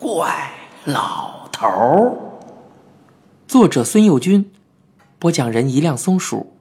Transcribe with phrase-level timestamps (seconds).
[0.00, 0.50] 怪
[0.86, 2.16] 老头儿。
[3.46, 4.50] 作者孙幼军，
[5.18, 6.54] 播讲人一辆松鼠。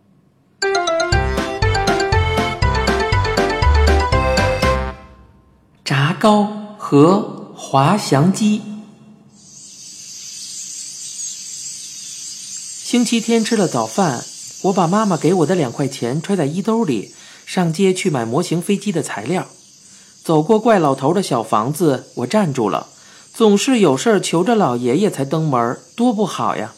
[5.85, 6.43] 炸糕
[6.77, 8.61] 和滑翔机。
[12.83, 14.21] 星期天吃了早饭，
[14.63, 17.15] 我把妈妈给我的两块钱揣在衣兜里，
[17.45, 19.47] 上街去买模型飞机的材料。
[20.25, 22.87] 走过怪老头的小房子，我站住了。
[23.39, 26.73] 总是有事求着老爷爷才登门，多不好呀！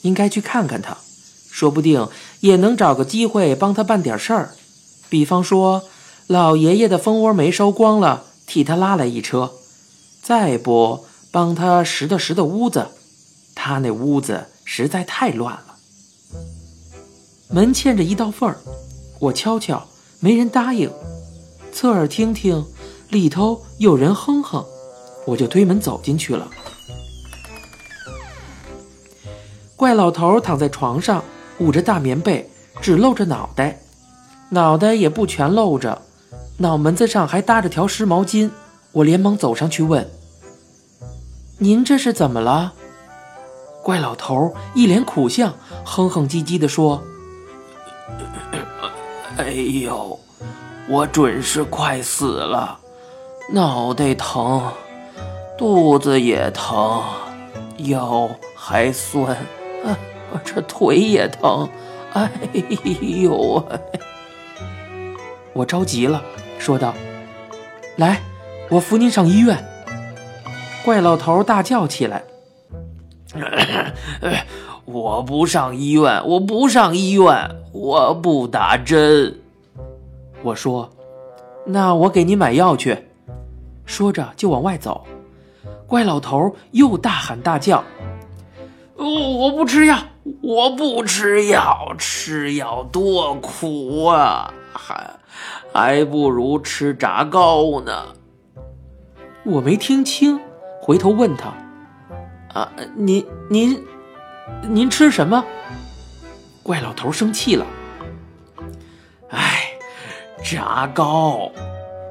[0.00, 0.96] 应该去看看他，
[1.50, 2.08] 说不定
[2.40, 4.54] 也能找个机会帮他办点事儿。
[5.10, 5.82] 比方说，
[6.26, 9.50] 老爷爷的蜂窝煤烧光了，替他拉来一车；
[10.22, 12.86] 再不帮他拾掇拾掇屋子，
[13.54, 15.76] 他那屋子实在太乱了。
[17.50, 18.56] 门嵌着一道缝儿，
[19.20, 19.86] 我敲敲，
[20.20, 20.90] 没人答应。
[21.74, 22.64] 侧耳听听，
[23.10, 24.64] 里头有人哼哼。
[25.26, 26.48] 我就推门走进去了。
[29.76, 31.22] 怪老头躺在床上，
[31.58, 32.48] 捂着大棉被，
[32.80, 33.78] 只露着脑袋，
[34.48, 36.00] 脑袋也不全露着，
[36.56, 38.50] 脑门子上还搭着条湿毛巾。
[38.92, 40.08] 我连忙走上去问
[41.58, 42.72] ：“您这是怎么了？”
[43.84, 47.02] 怪老头一脸苦相，哼哼唧唧地说
[49.36, 50.18] ：“哎呦，
[50.88, 52.78] 我准是快死了，
[53.52, 54.72] 脑袋疼。”
[55.58, 57.02] 肚子也疼，
[57.78, 59.34] 腰还酸，
[59.84, 59.96] 啊，
[60.44, 61.66] 这腿也疼，
[62.12, 62.30] 哎
[63.22, 63.64] 呦！
[65.54, 66.22] 我着急了，
[66.58, 66.92] 说道
[67.96, 68.20] ：“来，
[68.68, 69.56] 我扶您上医院。”
[70.84, 72.22] 怪老头大叫起来
[74.84, 79.40] ：“我不上医院，我不上医院，我不打针。”
[80.44, 80.90] 我说
[81.64, 83.06] ：“那我给你买药去。”
[83.86, 85.06] 说着就往外走。
[85.86, 87.84] 怪老头又大喊大叫
[88.96, 89.96] ：“我不吃药，
[90.42, 94.52] 我不吃药，吃药多苦啊！
[94.72, 95.10] 还
[95.72, 98.06] 还不如吃炸糕呢。”
[99.46, 100.40] 我没听清，
[100.80, 101.52] 回头问他
[102.52, 103.80] ：“啊，您您
[104.62, 105.44] 您吃什么？”
[106.64, 107.64] 怪老头生气了
[109.30, 109.70] ：“哎，
[110.42, 111.48] 炸糕，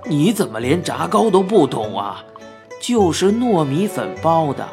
[0.05, 2.23] 你怎么连炸糕都不懂啊？”
[2.87, 4.63] 就是糯米粉包的，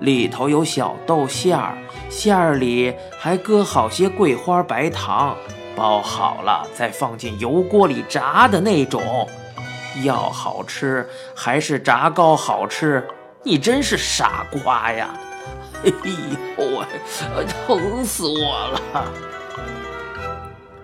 [0.00, 1.76] 里头有小豆馅儿，
[2.08, 5.36] 馅儿里还搁好些桂花白糖，
[5.76, 9.28] 包好了再放进油锅里炸的那种。
[10.02, 11.06] 要好吃
[11.36, 13.06] 还是炸糕好吃？
[13.42, 15.10] 你真是傻瓜呀！
[15.84, 15.92] 哎
[16.56, 19.12] 呦喂，疼死我了！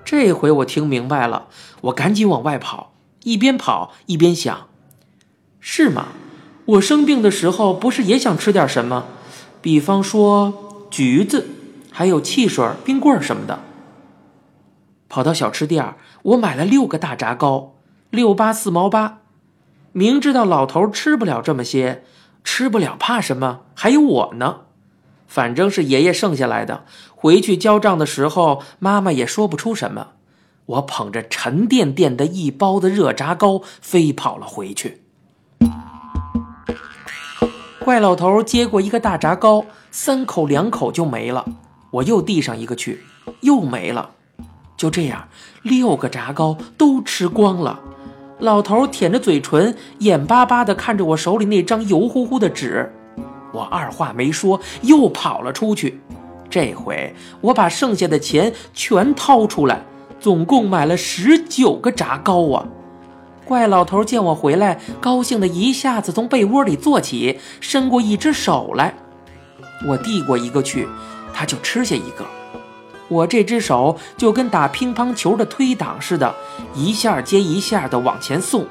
[0.05, 1.47] 这回我听明白了，
[1.81, 4.69] 我赶紧往外跑，一边跑一边想：
[5.61, 6.09] 是吗？
[6.67, 9.05] 我生病的时候，不是也想吃点什么？
[9.61, 11.49] 比方说橘子，
[11.91, 13.61] 还有汽水、冰棍什么的。
[15.11, 17.75] 跑到小吃店，我买了六个大炸糕，
[18.09, 19.19] 六八四毛八。
[19.93, 22.03] 明知道老头吃不了这么些，
[22.43, 23.61] 吃不了怕什么？
[23.75, 24.61] 还有我呢。
[25.27, 30.13] 反正是爷爷剩下来的，回去交账的时候，妈妈也说不出什么。
[30.67, 35.04] 我捧着沉甸甸的一包的热炸糕，飞跑了回去。
[37.85, 41.45] 怪老头接过一个大炸糕，三口两口就没了。
[41.91, 43.01] 我又递上一个去，
[43.43, 44.09] 又没了。
[44.75, 45.29] 就这样，
[45.61, 47.79] 六个炸糕都吃光了。
[48.39, 52.91] 老头舔着嘴唇，眼巴巴地看着我手里那张油乎乎的纸。
[53.53, 56.01] 我二话没说，又跑了出去。
[56.49, 59.85] 这回我把剩下的钱全掏出来，
[60.19, 62.67] 总共买了十九个炸糕啊！
[63.45, 68.95] 怪老头见我回来，高兴的一下子从被窝里坐起，伸过一只手来。
[69.87, 70.89] 我递过一个去，
[71.33, 72.25] 他就吃下一个。
[73.09, 76.35] 我这只手就跟打乒乓球的推挡似的，
[76.75, 78.67] 一下接一下的往前送，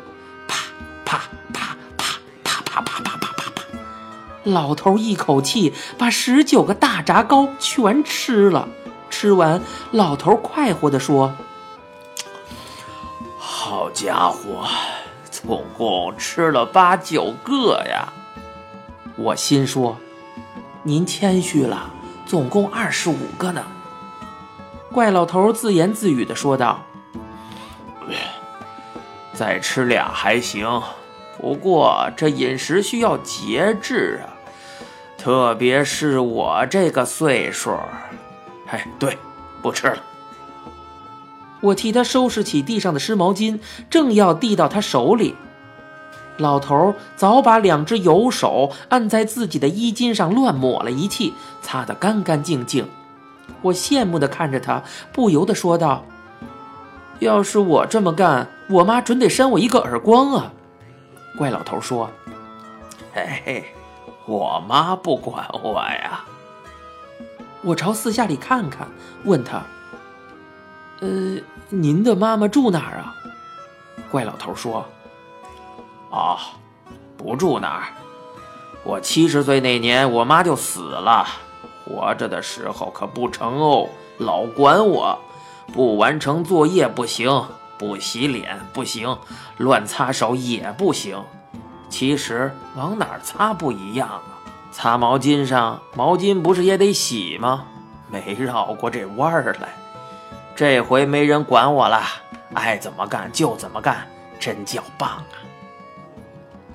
[0.48, 0.58] 啪
[1.06, 1.22] 啪
[1.54, 3.64] 啪啪啪啪啪啪啪啪啪。
[4.44, 8.68] 老头一口气把十九个大炸糕全吃了。
[9.12, 9.62] 吃完，
[9.92, 11.32] 老头快活地说。
[13.94, 14.68] 家伙，
[15.30, 18.12] 总共吃了八九个呀！
[19.16, 19.96] 我心说
[20.82, 21.94] ：“您谦虚了，
[22.26, 23.64] 总共二十五个呢。”
[24.92, 26.84] 怪老头自言自语的说道
[29.32, 30.82] ：“再吃俩还行，
[31.40, 34.34] 不过这饮食需要节制啊，
[35.18, 37.78] 特别是我这个岁数。
[38.68, 39.18] 哎，对，
[39.62, 39.98] 不吃了。”
[41.64, 45.34] 我替他收拾起地上的湿毛巾，正要递到他手里，
[46.38, 52.86] 老头早把两只油手按在自己的衣襟上乱抹了一气，擦得干干净净。
[53.62, 54.84] 我羡慕地看着他，
[55.14, 56.04] 不由得说道
[57.20, 60.52] ：“要是我这么干，我妈准得扇我一个耳光啊！”
[61.38, 62.10] 怪老头说
[63.16, 63.66] ：“嘿嘿，
[64.26, 66.26] 我妈不管我呀。”
[67.64, 68.86] 我朝四下里看看，
[69.24, 69.64] 问他
[71.04, 73.14] ：“呃，您的妈妈住哪儿啊？”
[74.10, 74.86] 怪老头说。
[76.10, 76.38] 哦，
[77.18, 77.84] 不住哪儿。
[78.86, 81.28] 我七十岁那年，我妈就死了。
[81.84, 85.20] 活着的时候可不成哦，老管我，
[85.74, 87.44] 不完成作业不行，
[87.78, 89.18] 不洗脸不行，
[89.58, 91.22] 乱擦手也不行。
[91.90, 94.40] 其实往哪儿擦不一样啊？
[94.72, 97.66] 擦毛巾上，毛巾不是也得洗吗？
[98.10, 99.83] 没绕过这弯儿来。
[100.56, 102.02] 这回没人管我了，
[102.54, 104.08] 爱怎么干就怎么干，
[104.40, 105.36] 真叫棒啊！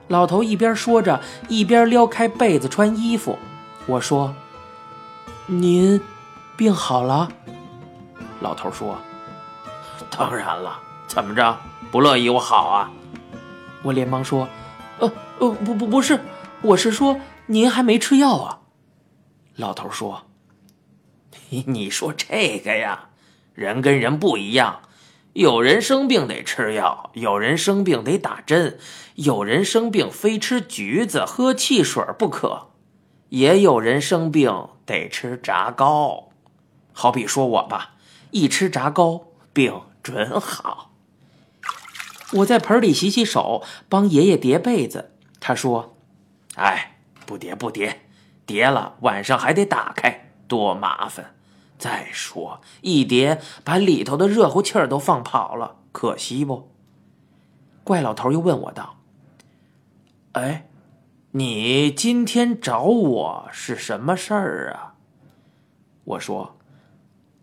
[0.08, 3.38] 老头一边说着，一边撩开被子穿衣服。
[3.86, 4.34] 我说
[5.46, 6.00] ：“您
[6.56, 7.30] 病好了？”
[8.40, 8.96] 老头说
[10.10, 11.56] ：“当然了，怎么着，
[11.90, 12.90] 不乐意我好啊？”
[13.84, 14.48] 我连忙说
[14.98, 16.20] ：“呃呃，不不不是，
[16.62, 18.58] 我是说您还没吃药啊。”
[19.56, 20.22] 老头说
[21.66, 23.07] ：“你说这个呀，
[23.58, 24.81] 人跟人不一样。”
[25.34, 28.78] 有人生病得吃药，有人生病得打针，
[29.14, 32.70] 有人生病非吃橘子、喝汽水不可，
[33.28, 36.31] 也有人生病得吃炸糕。
[36.93, 37.94] 好比说我吧，
[38.32, 40.90] 一吃炸糕，病准好。
[42.32, 45.12] 我在盆里洗洗手，帮爷爷叠被子。
[45.38, 45.94] 他说
[46.56, 48.00] ：“哎，不叠不叠，
[48.44, 51.34] 叠了晚上还得打开，多麻烦。”
[51.78, 56.69] 再说一叠，把里头的热乎气儿都放跑了，可惜不？
[57.84, 58.96] 怪老头又问我道
[60.32, 60.69] ：“哎，
[61.30, 64.94] 你今天找我是什么事儿啊？”
[66.04, 66.56] 我说：“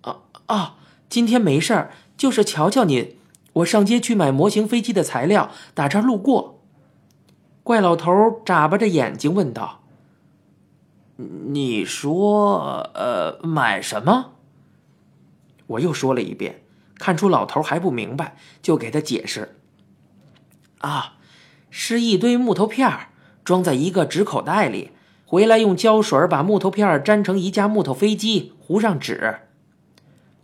[0.02, 0.18] 啊
[0.48, 0.76] 啊，
[1.08, 3.18] 今天没事儿，就是瞧瞧您。
[3.54, 6.60] 我上街去买模型飞机的材料，打这儿路过。”
[7.64, 9.82] 怪老头眨巴着眼睛问道。
[11.18, 14.32] 你说，呃，买什么？
[15.68, 16.62] 我又说了一遍，
[16.96, 19.58] 看出老头还不明白，就给他解释。
[20.80, 21.14] 啊，
[21.70, 23.08] 是一堆木头片儿，
[23.46, 24.92] 装在一个纸口袋里，
[25.26, 29.40] 回来用胶水把木头片儿粘成一架木头飞机，糊上纸。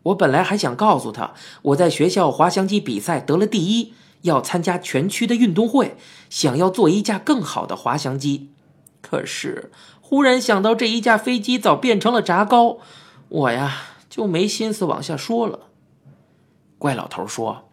[0.03, 1.33] 我本来还想告诉他，
[1.63, 5.97] 我在学校滑翔机比赛得了第一，要参加全区的运动会，
[6.29, 8.49] 想要做一架更好的滑翔机。
[9.01, 9.71] 可是，
[10.11, 12.79] 忽然想到这一架飞机早变成了炸糕，
[13.29, 13.77] 我呀
[14.09, 15.67] 就没心思往下说了。
[16.77, 17.69] 怪老头说：“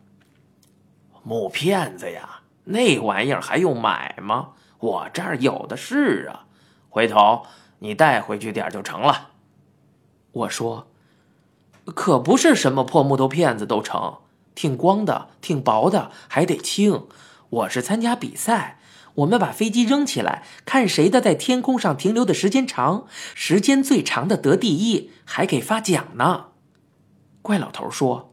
[1.24, 4.50] 木片子呀，那玩意儿还用买吗？
[4.78, 6.46] 我这儿有的是啊，
[6.88, 7.42] 回头
[7.80, 9.30] 你带回去点就成了。”
[10.30, 10.86] 我说
[11.86, 14.18] ：“可不是什么破木头片子都成，
[14.54, 17.08] 挺光的，挺薄的，还得轻。
[17.50, 18.77] 我是参加比赛。”
[19.18, 26.46] 我们把飞机扔起来，看谁的在天空上停留的时间长，时间最长的得第一，还给发奖呢。
[27.42, 28.32] 怪老头说：“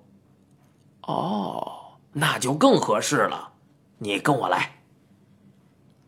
[1.07, 3.53] 哦，那就更合适了。
[3.99, 4.81] 你跟我来。”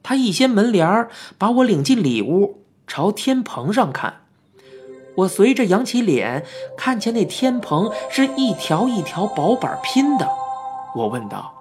[0.04, 1.08] 他一掀门帘
[1.38, 4.26] 把我领进里屋，朝天棚上看。
[5.16, 6.46] 我随着扬起脸，
[6.78, 10.30] 看见那天棚是一条一条薄板拼的。
[10.96, 11.57] 我问道。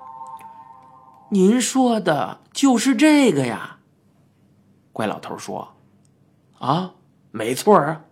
[1.31, 3.79] 您说的就是这个呀？
[4.93, 5.75] 怪老头说
[6.59, 6.93] ：“啊，
[7.33, 8.03] 没错啊。”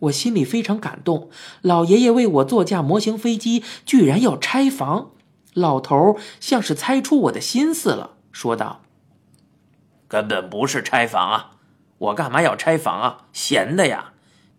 [0.00, 1.28] 我心里非常感动。
[1.60, 5.10] 老爷爷为我做架模型飞机，居然要拆房。
[5.54, 8.82] 老头像是猜出我的心思了，说道
[10.06, 11.50] ：“根本不是拆房啊！
[11.98, 13.26] 我干嘛要拆房啊？
[13.32, 14.12] 闲的呀！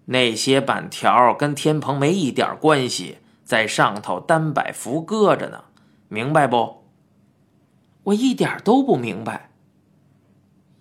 [0.06, 5.66] 那些板条跟天棚没一点关系，在上头单摆浮搁着呢，
[6.10, 6.85] 明白不？”
[8.06, 9.50] 我一点都不明白。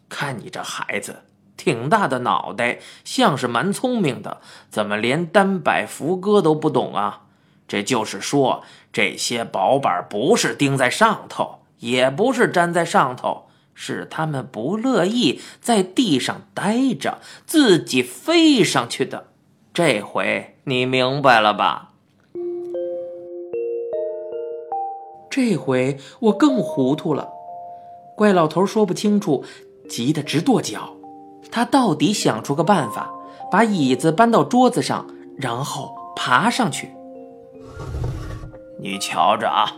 [0.09, 1.25] 看你这孩子，
[1.57, 4.41] 挺大的脑袋，像是蛮聪明的，
[4.71, 7.23] 怎么连单摆浮搁都不懂啊？
[7.67, 8.63] 这就是说，
[8.93, 19.29] 这些薄板不是钉在上头，也不是粘在上头，是他们不乐意在地上待着，自己飞上去的。
[19.73, 21.94] 这回你明白了吧？
[25.35, 27.29] 这回我更糊涂了，
[28.15, 29.43] 怪老头说不清楚，
[29.89, 30.91] 急得直跺脚。
[31.51, 33.11] 他到底想出个办法，
[33.51, 36.89] 把椅子搬到桌子上，然后爬上去。
[38.79, 39.75] 你瞧着啊，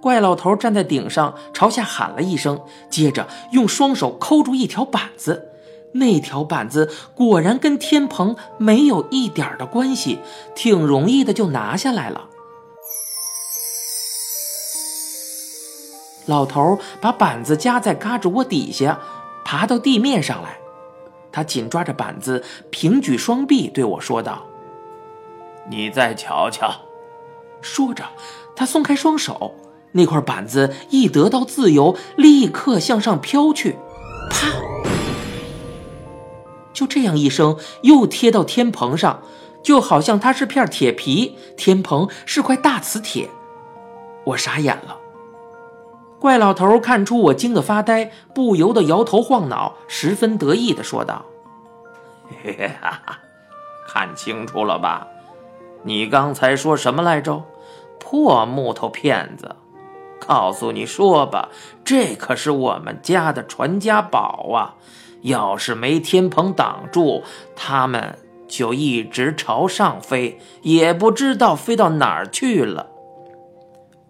[0.00, 2.60] 怪老头站在顶上，朝下喊了一声，
[2.90, 5.52] 接着用双手抠住一条板子。
[5.92, 10.18] 那条板子果然跟天棚没有一点的关系，
[10.56, 12.24] 挺容易的就拿下来了。
[16.28, 19.00] 老头把板子夹在嘎吱窝底下，
[19.44, 20.58] 爬到地面上来。
[21.32, 24.44] 他紧抓着板子，平举双臂对我说道
[25.70, 26.70] ：“你再瞧瞧。”
[27.60, 28.04] 说着，
[28.54, 29.54] 他松开双手，
[29.92, 33.76] 那块板子一得到自由，立刻向上飘去，
[34.30, 34.48] 啪！
[36.72, 39.22] 就这样一声，又贴到天棚上，
[39.62, 43.30] 就好像它是片铁皮，天棚是块大磁铁。
[44.24, 44.98] 我傻眼了。
[46.20, 51.24] 怪老头看出我惊得发呆，不由得摇头晃脑，十分得意地说道
[52.42, 53.18] ：“嘿嘿哈哈，
[53.86, 55.06] 看清楚了吧？
[55.84, 57.44] 你刚才说什么来着？
[58.00, 59.54] 破木头骗子！
[60.18, 61.50] 告诉你说吧，
[61.84, 64.74] 这可是我们家的传家宝啊！
[65.22, 67.22] 要是没天棚挡住，
[67.54, 72.88] 他们就一直朝上飞，也不知道飞到哪儿去了。”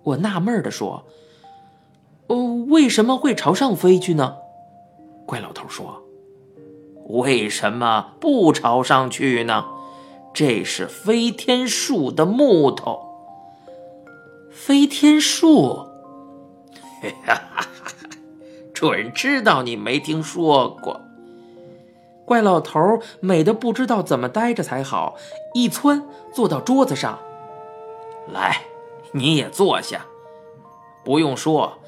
[0.04, 1.04] 我纳闷地说。
[2.28, 4.36] 哦，为什么会朝上飞去呢？
[5.26, 6.02] 怪老头说
[7.08, 9.64] ：“为什么不朝上去呢？
[10.32, 13.00] 这是飞天树的木头。
[14.50, 15.86] 飞天树，
[17.26, 17.66] 哈哈，
[18.72, 21.00] 准知道你没听说过。”
[22.26, 25.16] 怪老头美得不知道怎么待着才好，
[25.54, 26.04] 一窜
[26.34, 27.18] 坐到桌子上。
[28.30, 28.62] 来，
[29.12, 30.04] 你也坐下。
[31.02, 31.78] 不用说。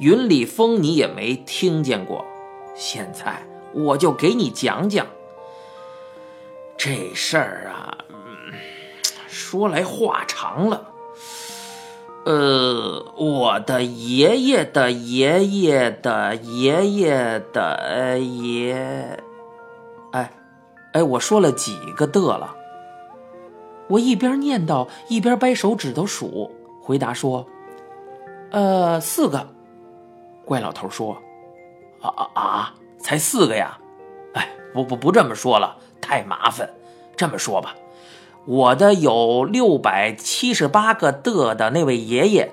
[0.00, 2.24] 云里风你也没听见过，
[2.74, 5.06] 现在我就给你讲讲
[6.78, 7.98] 这事儿啊。
[9.28, 10.88] 说来话长了，
[12.24, 19.22] 呃，我的爷爷的爷爷的爷爷的爷，
[20.12, 20.32] 哎，
[20.94, 22.56] 哎，我说了几个的了？
[23.88, 27.46] 我一边念叨一边掰手指头数，回答说
[28.50, 29.46] ：“呃，四个。”
[30.50, 31.16] 怪老头说
[32.02, 32.74] ：“啊啊啊！
[32.98, 33.78] 才四个呀！
[34.34, 36.68] 哎，不不不这么说了，太麻烦。
[37.16, 37.76] 这么说吧，
[38.46, 42.50] 我的有六百七十八个的的那位爷爷，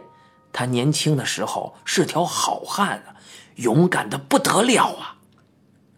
[0.53, 3.17] 他年轻的时候是条好汉啊，
[3.55, 5.15] 勇敢的不得了啊。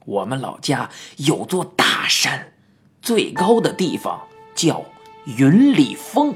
[0.05, 2.53] 我们老家有座大山，
[3.01, 4.21] 最高的地方
[4.55, 4.85] 叫
[5.25, 6.33] 云里峰，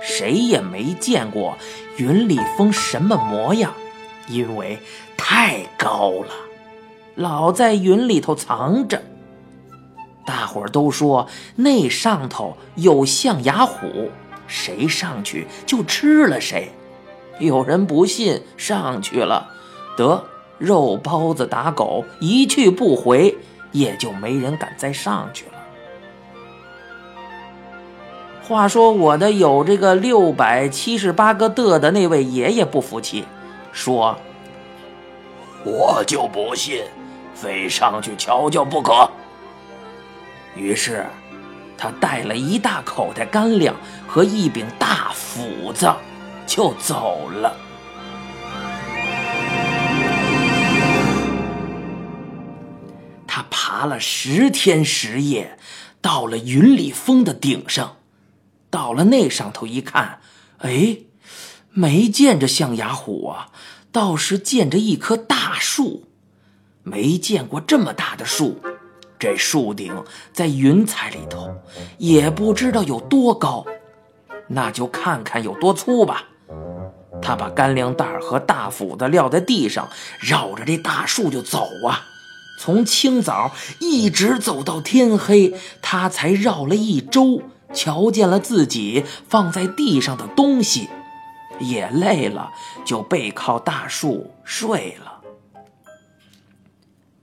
[0.00, 1.58] 谁也没见过
[1.98, 3.74] 云里峰什么模样。”
[4.28, 4.78] 因为
[5.16, 6.32] 太高了，
[7.14, 9.02] 老在云里头藏着。
[10.24, 14.10] 大伙儿都说那上头有象牙虎，
[14.46, 16.70] 谁上去就吃了谁。
[17.38, 19.48] 有人不信，上去了，
[19.96, 20.24] 得
[20.58, 23.36] 肉包子打狗，一去不回，
[23.72, 25.52] 也就没人敢再上去了。
[28.42, 33.24] 话说我的有这个六百七十八个的的那位爷爷不服气。
[33.78, 34.18] 说
[35.64, 36.82] ：“我就不信，
[37.32, 39.08] 非上去瞧瞧不可。”
[40.56, 41.06] 于是，
[41.76, 43.72] 他带了一大口袋干粮
[44.04, 45.88] 和一柄大斧子，
[46.44, 47.56] 就走了。
[53.28, 55.56] 他爬了十天十夜，
[56.00, 57.98] 到了云里峰的顶上。
[58.70, 60.18] 到了那上头一看，
[60.58, 60.98] 哎。
[61.78, 63.50] 没见着象牙虎啊，
[63.92, 66.02] 倒是见着一棵大树。
[66.82, 68.56] 没见过这么大的树，
[69.16, 69.94] 这树顶
[70.32, 71.54] 在云彩里头，
[71.98, 73.64] 也不知道有多高。
[74.48, 76.24] 那就看看有多粗吧。
[77.22, 82.02] 他把干粮袋和大斧子撂在地上，绕着这大树就走啊。
[82.60, 87.42] 从清早一直走到天黑，他才绕了一周，
[87.72, 90.88] 瞧见了自己放在地上的东西。
[91.60, 92.50] 也累了，
[92.84, 95.20] 就背靠大树睡了。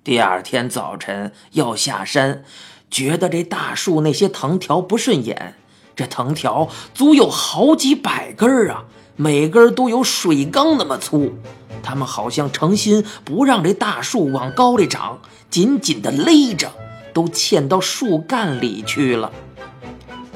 [0.04, 2.44] 第二天早晨要下山，
[2.92, 5.56] 觉得这大树那些藤条不顺眼。
[5.96, 11.34] 这藤条足有好几百根啊，每根都有水缸那么粗。
[11.82, 16.72] 他们好像诚心不让这大树往高里长，紧紧地勒着，
[17.13, 19.32] 都嵌到树干里去了。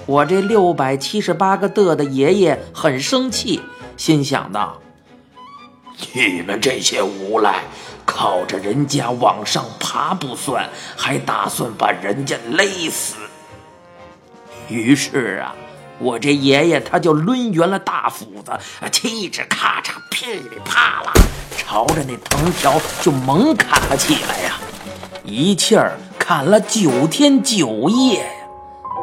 [0.05, 3.61] 我这六百七十八个的的爷爷很生气。
[3.99, 4.79] 心想道
[6.15, 7.63] ：“你们这些无赖，
[8.05, 13.17] 靠着人家往上爬不算，还打算把人家勒死。”
[14.69, 15.53] 于是啊，
[15.99, 18.57] 我这爷爷他就抡圆了大斧子，
[18.89, 21.11] 嘁哧咔嚓，噼里啪啦，
[21.57, 24.55] 朝着那藤条就猛砍了起来呀！
[25.25, 28.31] 一气儿砍了九天九夜呀！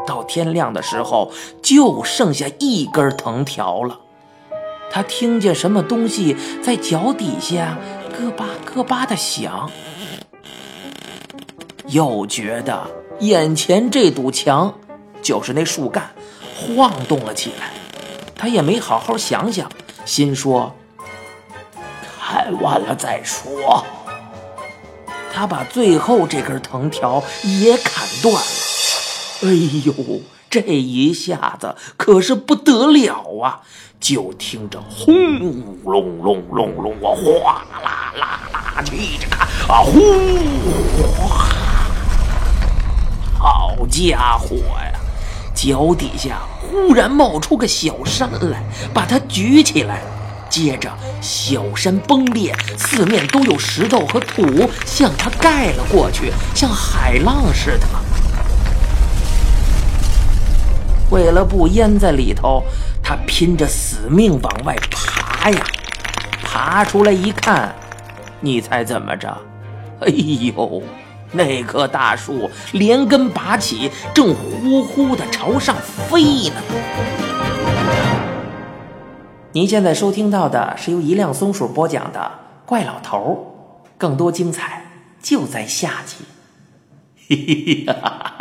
[0.06, 1.30] 到天亮的时候，
[1.62, 4.00] 就剩下一根藤条了。
[4.90, 7.78] 他听见什么东西在脚底下
[8.18, 9.70] 咯巴咯巴的响，
[11.88, 12.86] 又觉得
[13.20, 14.78] 眼前这堵墙
[15.22, 16.10] 就是那树干。
[16.58, 17.70] 晃动了起来，
[18.34, 19.70] 他也没好好想想，
[20.06, 20.74] 心说
[22.18, 23.84] ：“砍完了再说。”
[25.30, 28.40] 他把最后这根藤条也砍断了。
[29.42, 29.48] 哎
[29.84, 29.92] 呦，
[30.48, 33.60] 这一下子可是不得了啊！
[33.98, 35.38] 就听着轰
[35.84, 38.40] 隆隆隆隆啊，哗啦啦
[38.76, 39.90] 啦，去着看啊，呼！
[43.38, 44.92] 好家伙呀！
[45.54, 48.62] 脚底下忽然冒出个小山来，
[48.92, 50.02] 把它举起来。
[50.48, 57.86] 接着，小山崩裂，四面都有石头和土向它盖了过去，像海浪似的。
[61.16, 62.62] 为了不淹在里头，
[63.02, 65.64] 他拼着死命往外爬呀！
[66.42, 67.74] 爬出来一看，
[68.40, 69.34] 你猜怎么着？
[70.00, 70.82] 哎呦！
[71.32, 76.56] 那棵大树连根拔起，正呼呼的朝上飞呢。
[79.52, 82.20] 您现在收听到的是由一辆松鼠播讲的
[82.68, 83.54] 《怪老头》，
[83.96, 84.82] 更多精彩
[85.22, 86.26] 就在下集。
[87.26, 88.35] 嘿嘿哈哈。